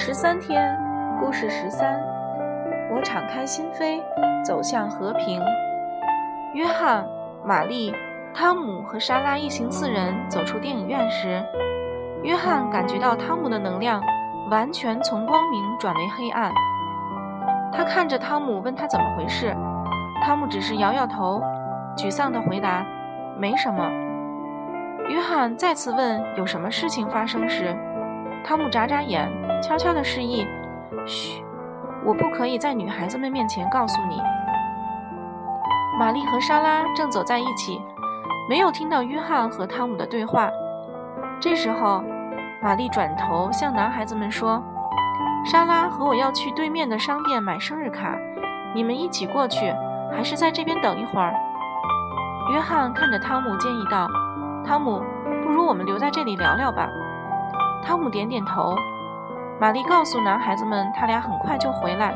[0.00, 0.78] 十三天，
[1.18, 2.00] 故事十三。
[2.88, 4.00] 我敞开心扉，
[4.44, 5.42] 走向和平。
[6.54, 7.04] 约翰、
[7.44, 7.92] 玛丽、
[8.32, 11.44] 汤姆和莎拉一行四人走出电影院时，
[12.22, 14.00] 约翰感觉到汤姆的能量
[14.52, 16.52] 完全从光明转为黑暗。
[17.72, 19.52] 他看着汤姆，问他怎么回事。
[20.22, 21.42] 汤姆只是摇摇头，
[21.96, 22.86] 沮丧地回答
[23.36, 23.90] ：“没什么。”
[25.10, 27.76] 约翰再次问：“有什么事情发生？”时，
[28.48, 29.30] 汤姆眨眨眼，
[29.62, 30.48] 悄悄地示意
[31.04, 31.44] ：“嘘，
[32.02, 34.22] 我不可以在女孩子们面前告诉你。”
[36.00, 37.78] 玛丽和莎拉正走在一起，
[38.48, 40.48] 没有听到约翰和汤姆的对话。
[41.38, 42.02] 这时候，
[42.62, 44.62] 玛丽转头向男孩子们说
[45.44, 48.16] ：“莎拉和我要去对面的商店买生日卡，
[48.74, 49.70] 你们一起过去，
[50.10, 51.34] 还是在这边等一会儿？”
[52.50, 54.08] 约翰看着汤姆，建议道。
[54.64, 55.02] 汤姆，
[55.44, 56.88] 不如我们留在这里聊聊吧。
[57.82, 58.74] 汤姆点点头。
[59.60, 62.14] 玛丽告诉男孩子们，他俩很快就回来，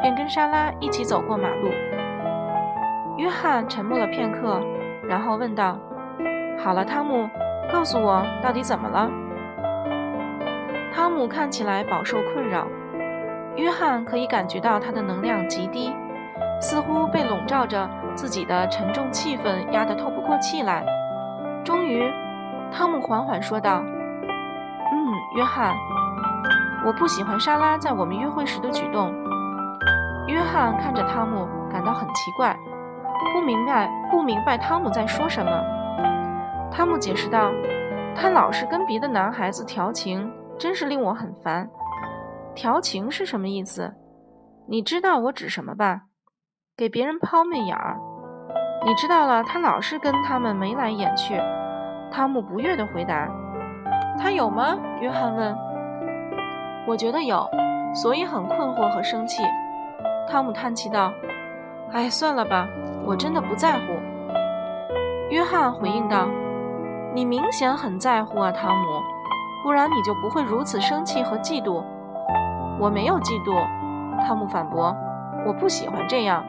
[0.00, 1.70] 便跟莎拉一起走过马路。
[3.16, 4.60] 约翰沉默了片刻，
[5.08, 5.76] 然后问道
[6.62, 7.28] ：“好了，汤姆，
[7.72, 9.10] 告诉我到底怎么了？”
[10.94, 12.66] 汤姆看起来饱受困扰。
[13.56, 15.92] 约翰可以感觉到他的能量极低，
[16.60, 20.84] 似乎被笼罩着自己的沉重气氛压得透不过气来。
[21.64, 22.12] 终于，
[22.70, 23.82] 汤姆缓缓说道：“，
[25.36, 25.76] 约翰，
[26.84, 29.14] 我不喜欢莎拉在我们约会时的举动。”
[30.26, 32.56] 约翰看着汤姆，感到很奇怪，
[33.34, 35.52] 不明白不明白汤姆在说什么。
[36.72, 37.52] 汤姆解释道
[38.16, 41.68] ：“他老是跟别的男孩子调情，真是令我很烦。
[42.54, 43.94] 调情是什么意思？
[44.68, 46.02] 你知道我指什么吧？
[46.76, 47.98] 给别人抛媚眼儿。
[48.86, 51.38] 你知道了，他老是跟他们眉来眼去。”
[52.10, 53.28] 汤姆不悦地回答
[54.18, 55.56] ：“他有吗？”约翰问。
[56.86, 57.48] “我觉得有，
[57.94, 59.42] 所以很困惑和生气。”
[60.28, 61.12] 汤姆叹气道
[61.92, 62.66] ：“哎，算了吧，
[63.04, 63.94] 我真的不在乎。”
[65.30, 66.28] 约翰回应道
[67.14, 69.02] ：“你明显很在乎啊，汤姆，
[69.62, 71.82] 不然你就不会如此生气和嫉妒。
[72.78, 73.56] ”“我没有嫉妒。”
[74.26, 74.94] 汤姆反驳
[75.46, 76.44] ，“我不喜欢这样。”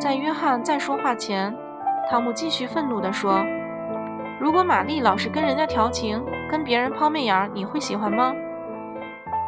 [0.00, 1.54] 在约翰再说话前，
[2.10, 3.44] 汤姆继续愤怒地说。
[4.40, 6.22] 如果玛丽老是跟人家调情，
[6.54, 8.32] 跟别人抛媚眼，你会喜欢吗？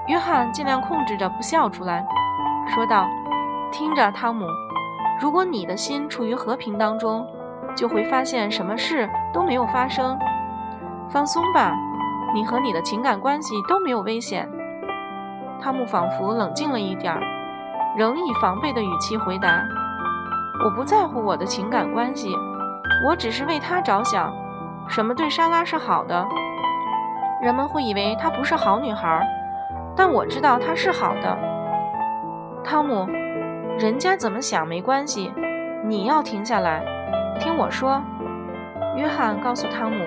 [0.09, 2.05] 约翰尽量控制着不笑出来，
[2.75, 3.09] 说道
[3.71, 4.45] ：“听着，汤姆，
[5.21, 7.25] 如果你的心处于和平当中，
[7.77, 10.19] 就会发现什么事都没有发生。
[11.09, 11.73] 放松吧，
[12.35, 14.51] 你和你的情感关系都没有危险。”
[15.63, 17.23] 汤姆仿佛冷静了一点儿，
[17.97, 19.63] 仍以防备的语气回答
[20.65, 22.35] ：“我不在乎我的情感关系，
[23.07, 24.29] 我只是为他着想。”
[24.91, 26.27] 什么对莎拉是好的？
[27.43, 29.27] 人们会以为她不是好女孩，
[29.95, 31.39] 但我知道她是好的。
[32.65, 33.07] 汤姆，
[33.79, 35.33] 人家怎么想没关系，
[35.85, 36.83] 你要停下来，
[37.39, 38.03] 听我说。
[38.97, 40.05] 约翰告诉汤姆：“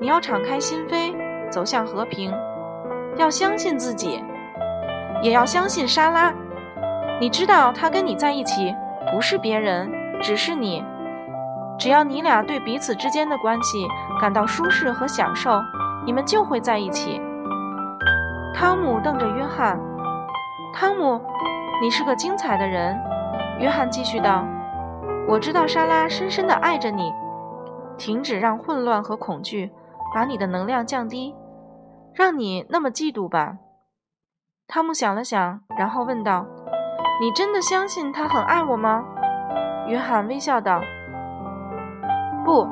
[0.00, 1.12] 你要敞开心扉，
[1.50, 2.32] 走向和平，
[3.16, 4.22] 要相信自己，
[5.22, 6.32] 也要相信莎拉。
[7.20, 8.74] 你知道，她跟你在一起
[9.10, 9.90] 不是别人，
[10.22, 10.84] 只是你。”
[11.78, 13.86] 只要你俩对彼此之间的关系
[14.20, 15.62] 感到舒适和享受，
[16.08, 17.20] 你们就会在一起。
[18.54, 19.78] 汤姆瞪着约翰。
[20.72, 21.20] 汤姆，
[21.82, 22.98] 你是个精彩的人。
[23.58, 24.42] 约翰继续道
[25.28, 27.12] ：“我知道莎拉深深地爱着你。
[27.98, 29.70] 停止让混乱和恐惧
[30.14, 31.34] 把你的能量降低，
[32.14, 33.58] 让你那么嫉妒吧。”
[34.66, 36.46] 汤姆想了想，然后问道
[37.20, 39.04] ：“你真的相信他很爱我吗？”
[39.86, 40.80] 约翰微笑道。
[42.46, 42.66] 不，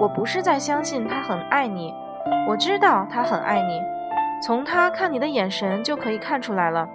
[0.00, 1.92] 我不是在相信他很爱你，
[2.46, 3.80] 我知道他很爱你，
[4.42, 6.88] 从他看你的眼神就可以看出来了。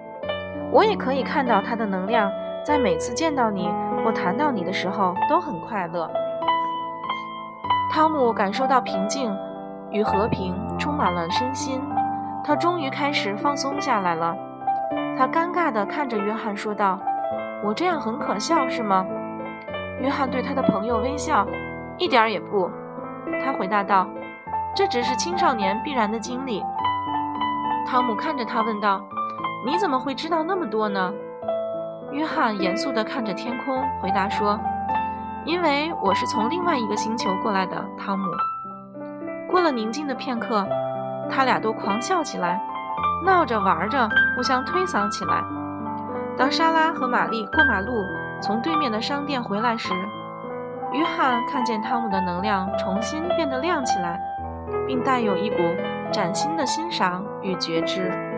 [0.71, 2.31] 我也可以看到他的能量，
[2.63, 3.69] 在每次见到你
[4.03, 6.09] 或谈到你的时候都很快乐。
[7.91, 9.35] 汤姆感受到平静
[9.89, 11.81] 与和平充满了身心，
[12.43, 14.35] 他终于开始放松下来了。
[15.17, 16.99] 他尴尬地看着约翰说道
[17.65, 19.05] ：“我这样很可笑，是吗？”
[19.99, 21.45] 约翰对他的朋友微笑。
[21.97, 22.71] 一点儿也不，
[23.43, 24.07] 他回答道
[24.75, 26.63] ：“这只是青少年必然的经历。”
[27.87, 29.01] 汤姆看着他问道
[29.65, 31.11] ：“你怎么会知道那么多呢？”
[32.11, 34.59] 约翰严肃地看着天空，回答说
[35.45, 38.25] ：“因为我是从另外一个星球过来的。”汤姆
[39.49, 40.65] 过了宁静的片刻，
[41.29, 42.61] 他俩都狂笑起来，
[43.25, 45.43] 闹着玩着，互相推搡起来。
[46.37, 48.03] 当莎拉和玛丽过马路
[48.41, 49.93] 从对面的商店回来时，
[50.93, 54.19] 约翰看见汤姆的能量重新变得亮起来，
[54.87, 55.57] 并带有一股
[56.11, 58.28] 崭新的欣赏与觉知。